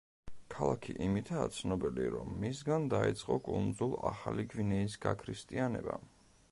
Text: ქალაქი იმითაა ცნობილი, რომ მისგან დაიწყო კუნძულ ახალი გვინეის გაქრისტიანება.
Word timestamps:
ქალაქი 0.53 0.95
იმითაა 1.07 1.51
ცნობილი, 1.57 2.07
რომ 2.15 2.33
მისგან 2.45 2.89
დაიწყო 2.95 3.39
კუნძულ 3.49 3.95
ახალი 4.13 4.49
გვინეის 4.55 4.99
გაქრისტიანება. 5.07 6.03